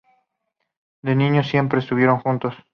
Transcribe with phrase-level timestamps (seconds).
[1.03, 2.55] De niños siempre estuvieron juntos.